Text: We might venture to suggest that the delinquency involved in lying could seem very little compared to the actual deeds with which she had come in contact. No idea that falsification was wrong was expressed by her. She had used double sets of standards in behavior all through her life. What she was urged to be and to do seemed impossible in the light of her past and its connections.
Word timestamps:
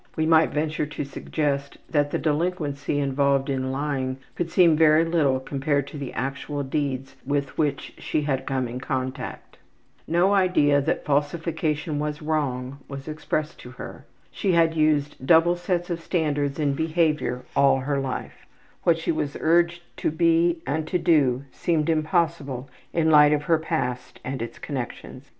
We 0.15 0.25
might 0.25 0.49
venture 0.49 0.87
to 0.87 1.03
suggest 1.05 1.77
that 1.87 2.09
the 2.09 2.17
delinquency 2.17 2.97
involved 2.97 3.51
in 3.51 3.71
lying 3.71 4.17
could 4.33 4.49
seem 4.49 4.75
very 4.75 5.05
little 5.05 5.39
compared 5.39 5.85
to 5.89 5.97
the 5.99 6.11
actual 6.13 6.63
deeds 6.63 7.15
with 7.23 7.55
which 7.55 7.93
she 7.99 8.23
had 8.23 8.47
come 8.47 8.67
in 8.67 8.79
contact. 8.79 9.59
No 10.07 10.33
idea 10.33 10.81
that 10.81 11.05
falsification 11.05 11.99
was 11.99 12.19
wrong 12.19 12.79
was 12.87 13.07
expressed 13.07 13.63
by 13.63 13.69
her. 13.73 14.05
She 14.31 14.53
had 14.53 14.73
used 14.73 15.23
double 15.23 15.55
sets 15.55 15.91
of 15.91 16.01
standards 16.01 16.57
in 16.57 16.73
behavior 16.73 17.43
all 17.55 17.75
through 17.77 17.85
her 17.85 17.99
life. 17.99 18.47
What 18.81 18.97
she 18.97 19.11
was 19.11 19.37
urged 19.39 19.83
to 19.97 20.09
be 20.09 20.63
and 20.65 20.87
to 20.87 20.97
do 20.97 21.43
seemed 21.51 21.91
impossible 21.91 22.71
in 22.91 23.05
the 23.09 23.13
light 23.13 23.33
of 23.33 23.43
her 23.43 23.59
past 23.59 24.19
and 24.23 24.41
its 24.41 24.57
connections. 24.57 25.29